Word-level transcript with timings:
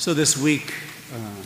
So 0.00 0.14
this 0.14 0.34
week, 0.34 0.72
uh, 1.14 1.42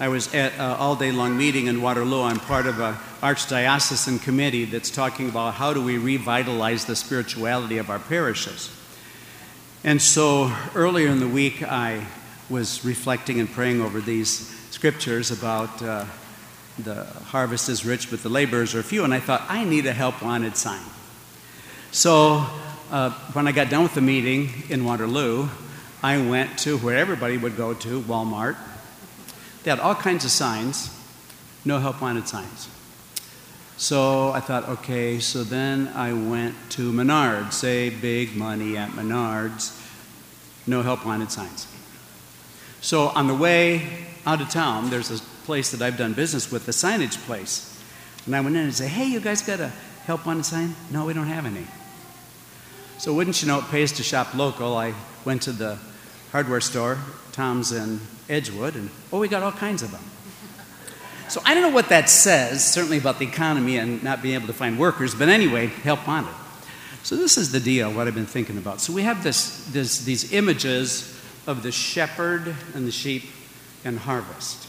I 0.00 0.08
was 0.08 0.34
at 0.34 0.54
an 0.54 0.60
all 0.60 0.96
day 0.96 1.12
long 1.12 1.36
meeting 1.36 1.66
in 1.66 1.82
Waterloo. 1.82 2.22
I'm 2.22 2.40
part 2.40 2.64
of 2.64 2.80
an 2.80 2.94
archdiocesan 3.20 4.22
committee 4.22 4.64
that's 4.64 4.88
talking 4.88 5.28
about 5.28 5.52
how 5.52 5.74
do 5.74 5.84
we 5.84 5.98
revitalize 5.98 6.86
the 6.86 6.96
spirituality 6.96 7.76
of 7.76 7.90
our 7.90 7.98
parishes. 7.98 8.70
And 9.84 10.00
so 10.00 10.50
earlier 10.74 11.08
in 11.08 11.20
the 11.20 11.28
week, 11.28 11.62
I 11.62 12.06
was 12.48 12.82
reflecting 12.86 13.38
and 13.38 13.52
praying 13.52 13.82
over 13.82 14.00
these 14.00 14.48
scriptures 14.70 15.30
about 15.30 15.82
uh, 15.82 16.06
the 16.78 17.04
harvest 17.04 17.68
is 17.68 17.84
rich, 17.84 18.10
but 18.10 18.22
the 18.22 18.30
laborers 18.30 18.74
are 18.74 18.82
few. 18.82 19.04
And 19.04 19.12
I 19.12 19.20
thought, 19.20 19.42
I 19.50 19.62
need 19.62 19.84
a 19.84 19.92
help 19.92 20.22
wanted 20.22 20.56
sign. 20.56 20.80
So 21.90 22.46
uh, 22.90 23.10
when 23.34 23.46
I 23.46 23.52
got 23.52 23.68
done 23.68 23.82
with 23.82 23.94
the 23.94 24.00
meeting 24.00 24.48
in 24.70 24.86
Waterloo, 24.86 25.50
I 26.02 26.18
went 26.18 26.58
to 26.60 26.78
where 26.78 26.96
everybody 26.96 27.36
would 27.36 27.56
go 27.56 27.74
to, 27.74 28.00
Walmart. 28.02 28.56
They 29.64 29.70
had 29.70 29.80
all 29.80 29.94
kinds 29.94 30.24
of 30.24 30.30
signs, 30.30 30.94
no 31.64 31.78
help 31.78 32.00
wanted 32.00 32.28
signs. 32.28 32.68
So 33.76 34.30
I 34.30 34.40
thought, 34.40 34.68
okay, 34.68 35.18
so 35.18 35.44
then 35.44 35.88
I 35.94 36.12
went 36.12 36.54
to 36.70 36.92
Menards, 36.92 37.52
say 37.52 37.90
big 37.90 38.36
money 38.36 38.76
at 38.76 38.90
Menards, 38.90 39.74
no 40.66 40.82
help 40.82 41.04
wanted 41.04 41.30
signs. 41.30 41.66
So 42.80 43.08
on 43.08 43.26
the 43.26 43.34
way 43.34 44.06
out 44.24 44.40
of 44.40 44.50
town, 44.50 44.90
there's 44.90 45.10
a 45.10 45.22
place 45.44 45.70
that 45.72 45.82
I've 45.82 45.96
done 45.96 46.12
business 46.12 46.52
with, 46.52 46.66
the 46.66 46.72
signage 46.72 47.16
place. 47.26 47.80
And 48.26 48.36
I 48.36 48.40
went 48.40 48.56
in 48.56 48.64
and 48.64 48.74
said, 48.74 48.90
hey, 48.90 49.06
you 49.06 49.20
guys 49.20 49.42
got 49.42 49.58
a 49.58 49.68
help 50.04 50.26
wanted 50.26 50.44
sign? 50.44 50.74
No, 50.90 51.06
we 51.06 51.12
don't 51.12 51.26
have 51.26 51.46
any. 51.46 51.66
So 52.98 53.14
wouldn't 53.14 53.40
you 53.42 53.48
know, 53.48 53.58
it 53.58 53.64
pays 53.66 53.92
to 53.92 54.02
shop 54.02 54.34
local. 54.34 54.76
I 54.76 54.92
went 55.24 55.42
to 55.42 55.52
the 55.52 55.78
hardware 56.32 56.60
store, 56.60 56.98
Tom's 57.32 57.72
in 57.72 58.00
Edgewood, 58.28 58.74
and 58.74 58.90
oh, 59.12 59.18
we 59.18 59.28
got 59.28 59.42
all 59.42 59.52
kinds 59.52 59.82
of 59.82 59.90
them. 59.90 60.02
So 61.28 61.42
I 61.44 61.52
don't 61.52 61.62
know 61.62 61.74
what 61.74 61.90
that 61.90 62.08
says, 62.08 62.64
certainly 62.64 62.96
about 62.96 63.18
the 63.18 63.26
economy 63.26 63.76
and 63.76 64.02
not 64.02 64.22
being 64.22 64.34
able 64.34 64.46
to 64.46 64.54
find 64.54 64.78
workers, 64.78 65.14
but 65.14 65.28
anyway, 65.28 65.66
help 65.66 66.08
wanted. 66.08 66.32
So 67.02 67.16
this 67.16 67.36
is 67.36 67.52
the 67.52 67.60
deal, 67.60 67.92
what 67.92 68.08
I've 68.08 68.14
been 68.14 68.24
thinking 68.24 68.56
about. 68.56 68.80
So 68.80 68.94
we 68.94 69.02
have 69.02 69.22
this, 69.22 69.66
this, 69.66 70.04
these 70.06 70.32
images 70.32 71.18
of 71.46 71.62
the 71.62 71.70
shepherd 71.70 72.54
and 72.74 72.86
the 72.86 72.90
sheep 72.90 73.24
and 73.84 73.98
harvest. 73.98 74.68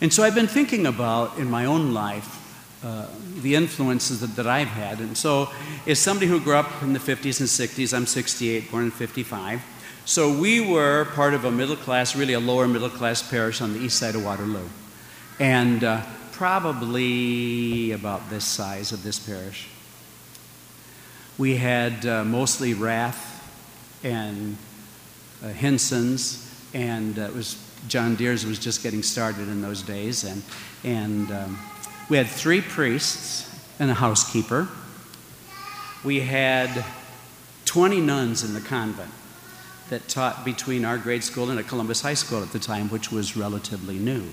And 0.00 0.12
so 0.12 0.22
I've 0.22 0.34
been 0.34 0.46
thinking 0.46 0.86
about 0.86 1.38
in 1.38 1.50
my 1.50 1.66
own 1.66 1.94
life 1.94 2.40
uh, 2.84 3.06
the 3.40 3.54
influences 3.54 4.20
that, 4.20 4.36
that, 4.36 4.46
I've 4.46 4.68
had. 4.68 5.00
And 5.00 5.16
so, 5.16 5.48
as 5.86 5.98
somebody 5.98 6.26
who 6.26 6.38
grew 6.38 6.56
up 6.56 6.82
in 6.82 6.92
the 6.92 6.98
50s 6.98 7.40
and 7.40 7.48
60s, 7.48 7.96
I'm 7.96 8.04
68, 8.04 8.70
born 8.70 8.84
in 8.84 8.90
55. 8.90 9.62
So 10.06 10.38
we 10.38 10.60
were 10.60 11.06
part 11.14 11.32
of 11.32 11.46
a 11.46 11.50
middle 11.50 11.76
class, 11.76 12.14
really 12.14 12.34
a 12.34 12.40
lower 12.40 12.68
middle 12.68 12.90
class 12.90 13.22
parish 13.22 13.62
on 13.62 13.72
the 13.72 13.80
east 13.80 13.98
side 13.98 14.14
of 14.14 14.22
Waterloo. 14.22 14.68
And 15.40 15.82
uh, 15.82 16.02
probably 16.32 17.92
about 17.92 18.28
this 18.28 18.44
size 18.44 18.92
of 18.92 19.02
this 19.02 19.18
parish. 19.18 19.66
We 21.38 21.56
had 21.56 22.04
uh, 22.04 22.22
mostly 22.22 22.74
Rath 22.74 23.30
and 24.04 24.58
uh, 25.42 25.48
Hinson's, 25.48 26.54
and 26.74 27.18
uh, 27.18 27.22
it 27.22 27.34
was 27.34 27.56
John 27.88 28.14
Deere's 28.14 28.44
was 28.44 28.58
just 28.58 28.82
getting 28.82 29.02
started 29.02 29.48
in 29.48 29.62
those 29.62 29.80
days. 29.80 30.24
And, 30.24 30.42
and 30.84 31.32
um, 31.32 31.58
we 32.10 32.18
had 32.18 32.26
three 32.26 32.60
priests 32.60 33.58
and 33.80 33.90
a 33.90 33.94
housekeeper. 33.94 34.68
We 36.04 36.20
had 36.20 36.84
20 37.64 38.02
nuns 38.02 38.44
in 38.44 38.52
the 38.52 38.60
convent 38.60 39.10
that 39.90 40.08
taught 40.08 40.44
between 40.44 40.84
our 40.84 40.98
grade 40.98 41.24
school 41.24 41.50
and 41.50 41.60
a 41.60 41.62
Columbus 41.62 42.00
High 42.00 42.14
School 42.14 42.42
at 42.42 42.52
the 42.52 42.58
time, 42.58 42.88
which 42.88 43.12
was 43.12 43.36
relatively 43.36 43.98
new. 43.98 44.24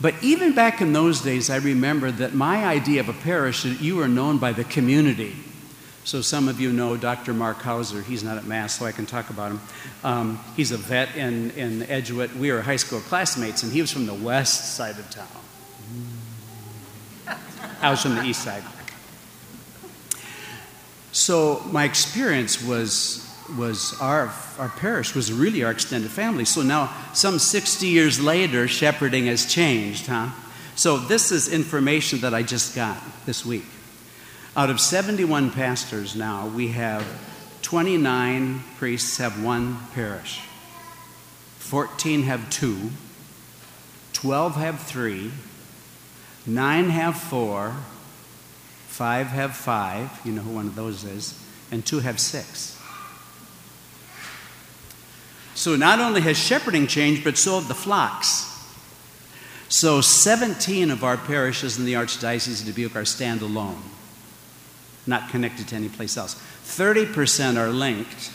But 0.00 0.14
even 0.22 0.54
back 0.54 0.80
in 0.80 0.92
those 0.92 1.20
days, 1.20 1.50
I 1.50 1.56
remember 1.56 2.10
that 2.10 2.32
my 2.32 2.64
idea 2.64 3.00
of 3.00 3.08
a 3.08 3.12
parish, 3.12 3.64
that 3.64 3.80
you 3.80 3.96
were 3.96 4.08
known 4.08 4.38
by 4.38 4.52
the 4.52 4.64
community. 4.64 5.34
So 6.04 6.22
some 6.22 6.48
of 6.48 6.58
you 6.58 6.72
know 6.72 6.96
Dr. 6.96 7.34
Mark 7.34 7.58
Hauser. 7.58 8.00
He's 8.00 8.24
not 8.24 8.38
at 8.38 8.46
Mass, 8.46 8.78
so 8.78 8.86
I 8.86 8.92
can 8.92 9.04
talk 9.04 9.28
about 9.28 9.50
him. 9.50 9.60
Um, 10.02 10.40
he's 10.56 10.72
a 10.72 10.78
vet 10.78 11.14
in, 11.16 11.50
in 11.50 11.82
Edgewood. 11.82 12.32
We 12.34 12.50
were 12.50 12.62
high 12.62 12.76
school 12.76 13.00
classmates, 13.00 13.62
and 13.62 13.70
he 13.70 13.82
was 13.82 13.92
from 13.92 14.06
the 14.06 14.14
west 14.14 14.76
side 14.76 14.98
of 14.98 15.10
town. 15.10 15.28
I 17.82 17.90
was 17.90 18.02
from 18.02 18.14
the 18.14 18.24
east 18.24 18.42
side. 18.42 18.62
So 21.12 21.62
my 21.70 21.84
experience 21.84 22.62
was 22.62 23.29
was 23.56 23.98
our, 24.00 24.32
our 24.58 24.68
parish 24.68 25.14
was 25.14 25.32
really 25.32 25.62
our 25.64 25.70
extended 25.70 26.10
family. 26.10 26.44
So 26.44 26.62
now, 26.62 26.94
some 27.12 27.38
60 27.38 27.86
years 27.86 28.20
later, 28.20 28.68
shepherding 28.68 29.26
has 29.26 29.46
changed, 29.46 30.06
huh? 30.06 30.30
So 30.76 30.96
this 30.96 31.30
is 31.30 31.52
information 31.52 32.20
that 32.20 32.32
I 32.32 32.42
just 32.42 32.74
got 32.74 32.96
this 33.26 33.44
week. 33.44 33.66
Out 34.56 34.70
of 34.70 34.80
71 34.80 35.50
pastors 35.50 36.16
now, 36.16 36.48
we 36.48 36.68
have 36.68 37.04
29 37.62 38.64
priests 38.78 39.18
have 39.18 39.42
one 39.44 39.78
parish, 39.94 40.40
14 41.58 42.22
have 42.22 42.48
two, 42.50 42.90
12 44.12 44.56
have 44.56 44.80
three, 44.80 45.30
9 46.46 46.88
have 46.88 47.16
four, 47.16 47.76
5 48.88 49.26
have 49.28 49.54
five, 49.54 50.20
you 50.24 50.32
know 50.32 50.42
who 50.42 50.50
one 50.50 50.66
of 50.66 50.74
those 50.74 51.04
is, 51.04 51.40
and 51.70 51.84
2 51.86 52.00
have 52.00 52.18
six. 52.18 52.79
So 55.60 55.76
not 55.76 56.00
only 56.00 56.22
has 56.22 56.38
shepherding 56.38 56.86
changed, 56.86 57.22
but 57.22 57.36
so 57.36 57.56
have 57.56 57.68
the 57.68 57.74
flocks. 57.74 58.46
So 59.68 60.00
17 60.00 60.90
of 60.90 61.04
our 61.04 61.18
parishes 61.18 61.78
in 61.78 61.84
the 61.84 61.92
Archdiocese 61.92 62.60
of 62.60 62.66
Dubuque 62.66 62.96
are 62.96 63.02
standalone, 63.02 63.76
not 65.06 65.28
connected 65.28 65.68
to 65.68 65.76
any 65.76 65.90
place 65.90 66.16
else. 66.16 66.34
30% 66.64 67.58
are 67.58 67.68
linked, 67.68 68.30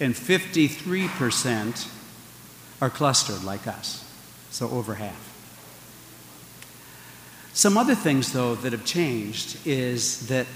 and 0.00 0.12
53% 0.12 1.88
are 2.82 2.90
clustered 2.90 3.44
like 3.44 3.68
us. 3.68 4.04
So 4.50 4.68
over 4.68 4.96
half. 4.96 5.28
Some 7.52 7.78
other 7.78 7.94
things, 7.94 8.32
though, 8.32 8.56
that 8.56 8.72
have 8.72 8.84
changed 8.84 9.64
is 9.64 10.26
that 10.26 10.48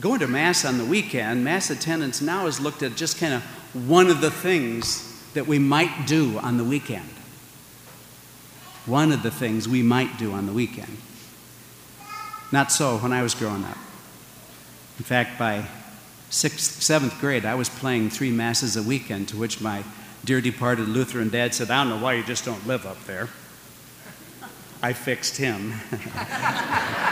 going 0.00 0.20
to 0.20 0.26
Mass 0.26 0.64
on 0.64 0.78
the 0.78 0.84
weekend, 0.84 1.44
Mass 1.44 1.70
attendance 1.70 2.20
now 2.20 2.46
is 2.46 2.58
looked 2.58 2.82
at 2.82 2.96
just 2.96 3.18
kind 3.18 3.34
of 3.34 3.42
one 3.86 4.08
of 4.08 4.20
the 4.20 4.30
things 4.30 5.06
that 5.34 5.46
we 5.46 5.58
might 5.58 6.06
do 6.06 6.38
on 6.38 6.56
the 6.56 6.64
weekend. 6.64 7.08
One 8.86 9.12
of 9.12 9.22
the 9.22 9.30
things 9.30 9.68
we 9.68 9.82
might 9.82 10.18
do 10.18 10.32
on 10.32 10.46
the 10.46 10.52
weekend. 10.52 10.96
Not 12.50 12.72
so 12.72 12.96
when 12.98 13.12
I 13.12 13.22
was 13.22 13.34
growing 13.34 13.64
up. 13.64 13.76
In 14.98 15.04
fact, 15.04 15.38
by 15.38 15.66
sixth, 16.30 16.82
seventh 16.82 17.20
grade, 17.20 17.44
I 17.44 17.54
was 17.54 17.68
playing 17.68 18.10
three 18.10 18.32
masses 18.32 18.76
a 18.76 18.82
weekend, 18.82 19.28
to 19.28 19.36
which 19.36 19.60
my 19.60 19.84
dear 20.24 20.40
departed 20.40 20.88
Lutheran 20.88 21.28
dad 21.28 21.54
said, 21.54 21.70
I 21.70 21.84
don't 21.84 21.90
know 21.90 22.02
why 22.02 22.14
you 22.14 22.24
just 22.24 22.44
don't 22.44 22.66
live 22.66 22.86
up 22.86 23.04
there. 23.04 23.28
I 24.82 24.94
fixed 24.94 25.36
him. 25.36 25.74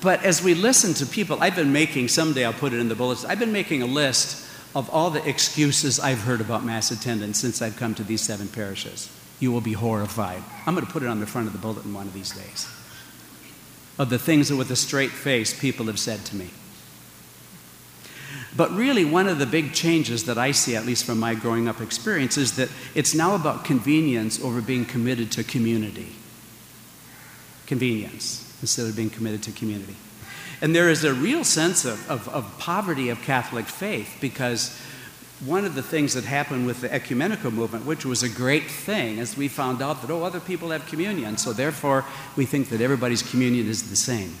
But 0.00 0.24
as 0.24 0.42
we 0.42 0.54
listen 0.54 0.94
to 0.94 1.06
people, 1.06 1.42
I've 1.42 1.56
been 1.56 1.72
making, 1.72 2.08
someday 2.08 2.44
I'll 2.44 2.52
put 2.52 2.72
it 2.72 2.80
in 2.80 2.88
the 2.88 2.94
bullets, 2.94 3.24
I've 3.24 3.38
been 3.38 3.52
making 3.52 3.82
a 3.82 3.86
list 3.86 4.46
of 4.74 4.88
all 4.90 5.10
the 5.10 5.26
excuses 5.28 6.00
I've 6.00 6.20
heard 6.20 6.40
about 6.40 6.64
mass 6.64 6.90
attendance 6.90 7.38
since 7.38 7.60
I've 7.60 7.76
come 7.76 7.94
to 7.96 8.04
these 8.04 8.22
seven 8.22 8.48
parishes. 8.48 9.10
You 9.40 9.52
will 9.52 9.60
be 9.60 9.72
horrified. 9.72 10.42
I'm 10.66 10.74
going 10.74 10.86
to 10.86 10.92
put 10.92 11.02
it 11.02 11.08
on 11.08 11.20
the 11.20 11.26
front 11.26 11.48
of 11.48 11.52
the 11.52 11.58
bulletin 11.58 11.92
one 11.92 12.06
of 12.06 12.14
these 12.14 12.30
days. 12.30 12.68
Of 13.98 14.08
the 14.08 14.18
things 14.18 14.48
that, 14.48 14.56
with 14.56 14.70
a 14.70 14.76
straight 14.76 15.10
face, 15.10 15.58
people 15.58 15.86
have 15.86 15.98
said 15.98 16.24
to 16.26 16.36
me. 16.36 16.50
But 18.56 18.70
really, 18.72 19.04
one 19.04 19.28
of 19.28 19.38
the 19.38 19.46
big 19.46 19.72
changes 19.72 20.24
that 20.24 20.38
I 20.38 20.52
see, 20.52 20.76
at 20.76 20.86
least 20.86 21.04
from 21.04 21.18
my 21.18 21.34
growing 21.34 21.68
up 21.68 21.80
experience, 21.80 22.36
is 22.36 22.56
that 22.56 22.70
it's 22.94 23.14
now 23.14 23.34
about 23.34 23.64
convenience 23.64 24.42
over 24.42 24.60
being 24.60 24.84
committed 24.84 25.30
to 25.32 25.44
community. 25.44 26.14
Convenience 27.66 28.49
instead 28.60 28.86
of 28.86 28.96
being 28.96 29.10
committed 29.10 29.42
to 29.44 29.52
community. 29.52 29.96
And 30.62 30.74
there 30.74 30.90
is 30.90 31.04
a 31.04 31.14
real 31.14 31.44
sense 31.44 31.84
of, 31.84 32.08
of, 32.10 32.28
of, 32.28 32.58
poverty 32.58 33.08
of 33.08 33.22
Catholic 33.22 33.66
faith 33.66 34.18
because 34.20 34.78
one 35.44 35.64
of 35.64 35.74
the 35.74 35.82
things 35.82 36.12
that 36.14 36.24
happened 36.24 36.66
with 36.66 36.82
the 36.82 36.92
ecumenical 36.92 37.50
movement, 37.50 37.86
which 37.86 38.04
was 38.04 38.22
a 38.22 38.28
great 38.28 38.64
thing, 38.64 39.16
is 39.16 39.36
we 39.36 39.48
found 39.48 39.80
out 39.80 40.02
that, 40.02 40.10
oh, 40.10 40.22
other 40.22 40.40
people 40.40 40.70
have 40.70 40.86
communion, 40.86 41.38
so 41.38 41.54
therefore 41.54 42.04
we 42.36 42.44
think 42.44 42.68
that 42.68 42.82
everybody's 42.82 43.22
communion 43.22 43.66
is 43.66 43.88
the 43.88 43.96
same. 43.96 44.34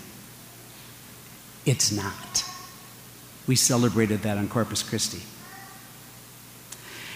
It's 1.64 1.90
not. 1.90 2.44
We 3.46 3.56
celebrated 3.56 4.22
that 4.22 4.36
on 4.36 4.48
Corpus 4.48 4.82
Christi. 4.82 5.22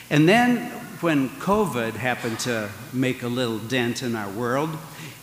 And 0.08 0.28
then 0.28 0.72
when 1.04 1.28
COVID 1.28 1.92
happened 1.92 2.40
to 2.40 2.70
make 2.90 3.22
a 3.22 3.28
little 3.28 3.58
dent 3.58 4.02
in 4.02 4.16
our 4.16 4.30
world, 4.30 4.70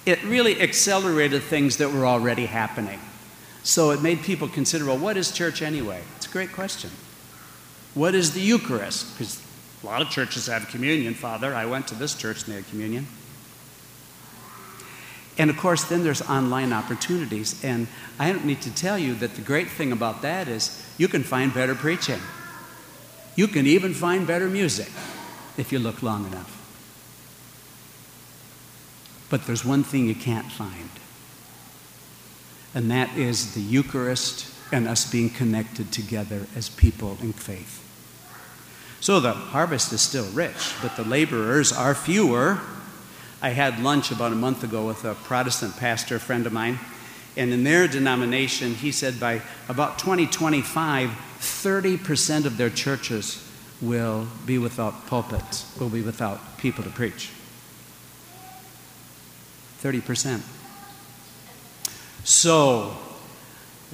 it 0.06 0.24
really 0.24 0.62
accelerated 0.62 1.42
things 1.42 1.78
that 1.78 1.92
were 1.92 2.06
already 2.06 2.46
happening. 2.46 3.00
So 3.64 3.90
it 3.90 4.00
made 4.00 4.22
people 4.22 4.48
consider 4.48 4.86
well, 4.86 5.00
what 5.00 5.18
is 5.18 5.32
church 5.32 5.64
anyway? 5.64 6.04
It's 6.18 6.28
a 6.28 6.30
great 6.30 6.52
question. 6.52 6.92
What 7.96 8.14
is 8.14 8.34
the 8.34 8.42
Eucharist? 8.42 9.18
Because 9.18 9.44
a 9.82 9.88
lot 9.88 10.04
of 10.04 10.12
churches 10.12 10.46
have 10.46 10.68
communion, 10.68 11.16
Father. 11.16 11.56
I 11.56 11.66
went 11.66 11.88
to 11.88 11.96
this 11.96 12.14
church 12.14 12.44
and 12.44 12.52
they 12.52 12.58
had 12.58 12.68
communion. 12.68 13.08
And 15.40 15.50
of 15.50 15.58
course, 15.58 15.86
then 15.86 16.04
there's 16.04 16.22
online 16.22 16.74
opportunities. 16.74 17.64
And 17.64 17.88
I 18.20 18.32
don't 18.32 18.46
need 18.46 18.62
to 18.62 18.76
tell 18.76 19.00
you 19.00 19.16
that 19.16 19.34
the 19.34 19.42
great 19.42 19.70
thing 19.70 19.92
about 19.92 20.22
that 20.22 20.48
is 20.48 20.80
you 21.00 21.08
can 21.08 21.24
find 21.24 21.52
better 21.52 21.74
preaching. 21.74 22.20
You 23.36 23.48
can 23.48 23.66
even 23.66 23.96
find 23.96 24.28
better 24.28 24.48
music 24.48 24.92
if 25.62 25.72
you 25.72 25.78
look 25.78 26.02
long 26.02 26.26
enough. 26.26 26.58
But 29.30 29.46
there's 29.46 29.64
one 29.64 29.84
thing 29.84 30.08
you 30.08 30.16
can't 30.16 30.52
find, 30.52 30.90
and 32.74 32.90
that 32.90 33.16
is 33.16 33.54
the 33.54 33.62
Eucharist 33.62 34.52
and 34.74 34.88
us 34.88 35.10
being 35.10 35.30
connected 35.30 35.92
together 35.92 36.48
as 36.56 36.68
people 36.68 37.18
in 37.22 37.32
faith. 37.32 37.78
So 39.00 39.20
the 39.20 39.34
harvest 39.34 39.94
is 39.94 40.02
still 40.02 40.30
rich, 40.32 40.74
but 40.82 40.96
the 40.96 41.04
laborers 41.04 41.72
are 41.72 41.94
fewer. 41.94 42.60
I 43.42 43.50
had 43.50 43.80
lunch 43.80 44.12
about 44.12 44.32
a 44.32 44.36
month 44.36 44.64
ago 44.64 44.88
with 44.88 45.06
a 45.06 45.14
Protestant 45.14 45.78
pastor 45.78 46.18
friend 46.18 46.48
of 46.48 46.54
mine, 46.54 46.80
and 47.38 47.54
in 47.54 47.64
their 47.64 47.88
denomination, 47.88 48.74
he 48.74 48.92
said 48.92 49.20
by 49.20 49.42
about 49.70 50.00
2025, 50.00 51.10
30% 51.40 52.46
of 52.46 52.58
their 52.58 52.70
churches 52.72 53.48
will 53.82 54.28
be 54.46 54.58
without 54.58 55.08
pulpits, 55.08 55.76
will 55.80 55.90
be 55.90 56.02
without 56.02 56.58
people 56.58 56.84
to 56.84 56.90
preach. 56.90 57.32
30%. 59.82 60.42
So, 62.24 62.96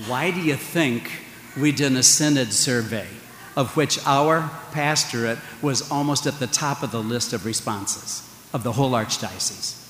why 0.07 0.31
do 0.31 0.42
you 0.42 0.56
think 0.56 1.10
we 1.57 1.72
did 1.72 1.94
a 1.94 2.04
synod 2.04 2.51
survey 2.51 3.07
of 3.56 3.75
which 3.78 3.98
our 4.06 4.51
pastorate 4.74 5.39
was 5.62 5.89
almost 5.89 6.28
at 6.28 6.39
the 6.39 6.48
top 6.48 6.84
of 6.84 6.92
the 6.92 7.01
list 7.01 7.31
of 7.34 7.45
responses 7.45 8.22
of 8.54 8.63
the 8.63 8.74
whole 8.74 8.92
archdiocese? 8.92 9.84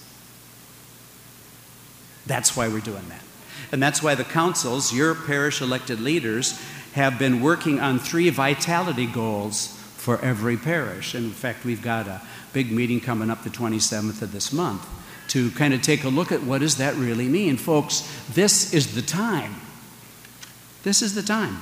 That's 2.28 2.56
why 2.56 2.68
we're 2.68 2.80
doing 2.80 3.10
that. 3.10 3.24
And 3.72 3.82
that's 3.82 4.04
why 4.04 4.16
the 4.16 4.24
councils, 4.24 4.94
your 4.94 5.16
parish 5.16 5.62
elected 5.62 6.00
leaders, 6.00 6.62
have 6.94 7.18
been 7.18 7.42
working 7.42 7.80
on 7.80 8.00
three 8.00 8.30
vitality 8.30 9.08
goals 9.08 9.76
for 10.07 10.21
every 10.21 10.56
parish. 10.56 11.15
And 11.15 11.25
in 11.25 11.31
fact, 11.31 11.65
we've 11.65 11.81
got 11.81 12.07
a 12.07 12.21
big 12.54 12.71
meeting 12.71 13.01
coming 13.01 13.30
up 13.30 13.44
the 13.44 13.50
27th 13.50 14.21
of 14.21 14.31
this 14.31 14.54
month 14.54 14.88
to 15.27 15.51
kind 15.51 15.74
of 15.74 15.81
take 15.81 16.06
a 16.06 16.07
look 16.07 16.31
at 16.31 16.44
what 16.44 16.62
does 16.62 16.77
that 16.77 16.95
really 16.95 17.27
mean. 17.27 17.57
Folks, 17.57 18.09
this 18.30 18.74
is 18.74 18.95
the 18.95 19.01
time. 19.01 19.56
This 20.83 21.01
is 21.01 21.13
the 21.13 21.21
time. 21.21 21.57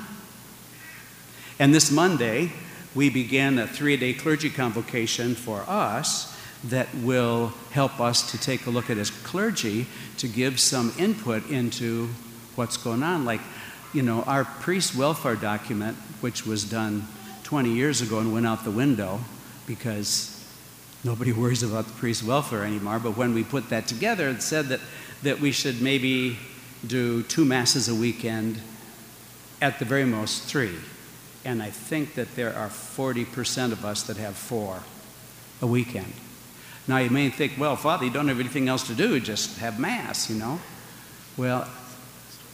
And 1.57 1.74
this 1.74 1.89
Monday, 1.89 2.51
we 2.94 3.09
begin 3.09 3.57
a 3.57 3.65
three 3.65 3.97
day 3.97 4.13
clergy 4.13 4.51
convocation 4.51 5.33
for 5.33 5.65
us 5.68 6.39
that 6.65 6.94
will 6.94 7.51
help 7.71 8.00
us 8.00 8.30
to 8.30 8.38
take 8.38 8.68
a 8.68 8.69
look 8.69 8.91
at 8.91 9.00
as 9.00 9.09
clergy 9.09 9.88
to 10.18 10.27
give 10.27 10.59
some 10.59 10.94
input 11.00 11.50
into 11.50 12.09
what's 12.53 12.77
going 12.77 13.01
on. 13.01 13.25
Like, 13.25 13.41
you 13.91 14.03
know, 14.03 14.21
our 14.21 14.45
priest 14.45 14.95
welfare 14.95 15.36
document, 15.36 15.98
which 16.21 16.45
was 16.45 16.63
done 16.63 17.07
20 17.45 17.69
years 17.69 18.01
ago 18.01 18.19
and 18.19 18.33
went 18.33 18.47
out 18.47 18.63
the 18.63 18.71
window 18.71 19.19
because 19.68 20.44
nobody 21.03 21.31
worries 21.42 21.62
about 21.62 21.86
the 21.86 21.94
priest's 21.94 22.24
welfare 22.24 22.65
anymore. 22.65 23.00
But 23.00 23.15
when 23.15 23.33
we 23.33 23.44
put 23.44 23.69
that 23.69 23.88
together, 23.88 24.27
it 24.30 24.42
said 24.42 24.65
that, 24.69 24.80
that 25.21 25.39
we 25.39 25.51
should 25.51 25.80
maybe 25.80 26.38
do 26.86 27.21
two 27.24 27.45
masses 27.45 27.88
a 27.88 27.95
weekend, 27.95 28.59
at 29.62 29.80
the 29.80 29.86
very 29.86 30.06
most 30.06 30.44
three. 30.44 30.75
And 31.45 31.62
I 31.62 31.69
think 31.69 32.15
that 32.15 32.36
there 32.36 32.53
are 32.56 32.68
40% 32.68 33.71
of 33.71 33.86
us 33.86 34.03
that 34.03 34.18
have 34.18 34.36
four 34.36 34.81
a 35.62 35.68
weekend. 35.68 36.13
Now 36.88 36.98
you 36.98 37.09
may 37.09 37.30
think, 37.30 37.53
well, 37.57 37.75
Father, 37.75 38.06
you 38.06 38.12
don't 38.12 38.27
have 38.27 38.39
anything 38.39 38.68
else 38.68 38.88
to 38.88 38.95
do, 38.95 39.19
just 39.19 39.59
have 39.59 39.80
Mass, 39.80 40.30
you 40.30 40.36
know. 40.36 40.59
Well, 41.38 41.68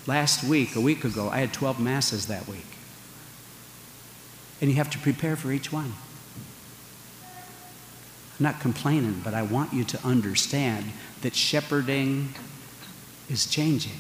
last 0.06 0.44
week, 0.44 0.76
a 0.76 0.82
week 0.82 1.04
ago, 1.04 1.30
I 1.30 1.40
had 1.40 1.54
12 1.54 1.80
Masses 1.80 2.28
that 2.28 2.48
week. 2.48 2.66
And 4.62 4.70
you 4.70 4.78
have 4.78 4.92
to 4.92 5.00
prepare 5.00 5.36
for 5.36 5.52
each 5.52 5.74
one. 5.74 5.94
I'm 8.40 8.44
not 8.44 8.60
complaining, 8.62 9.22
but 9.24 9.34
I 9.34 9.42
want 9.42 9.74
you 9.74 9.84
to 9.84 10.06
understand 10.06 10.86
that 11.22 11.36
shepherding 11.36 12.34
is 13.30 13.48
changing. 13.48 14.00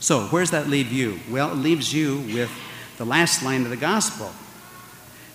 So, 0.00 0.22
where 0.28 0.42
does 0.42 0.50
that 0.50 0.68
leave 0.68 0.90
you? 0.90 1.20
Well, 1.30 1.52
it 1.52 1.56
leaves 1.56 1.92
you 1.92 2.20
with 2.34 2.50
the 2.96 3.04
last 3.04 3.42
line 3.42 3.64
of 3.64 3.70
the 3.70 3.76
gospel. 3.76 4.30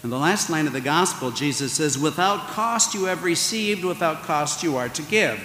In 0.04 0.12
the 0.12 0.20
last 0.20 0.52
line 0.52 0.68
of 0.68 0.74
the 0.74 0.82
gospel, 0.82 1.32
Jesus 1.32 1.74
says, 1.74 1.98
Without 1.98 2.48
cost 2.50 2.94
you 2.94 3.06
have 3.06 3.24
received, 3.24 3.84
without 3.84 4.24
cost 4.24 4.62
you 4.62 4.78
are 4.78 4.90
to 4.90 5.02
give. 5.04 5.40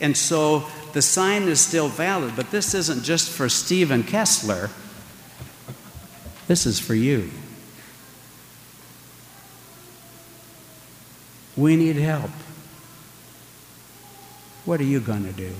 And 0.00 0.16
so 0.16 0.66
the 0.92 1.02
sign 1.02 1.42
is 1.44 1.60
still 1.60 1.88
valid, 1.88 2.34
but 2.36 2.50
this 2.50 2.74
isn't 2.74 3.02
just 3.02 3.30
for 3.30 3.48
Stephen 3.48 4.02
Kessler, 4.02 4.70
this 6.50 6.66
is 6.66 6.80
for 6.80 6.96
you. 6.96 7.30
We 11.56 11.76
need 11.76 11.94
help. 11.94 12.32
What 14.64 14.80
are 14.80 14.84
you 14.84 14.98
going 14.98 15.22
to 15.26 15.32
do? 15.32 15.54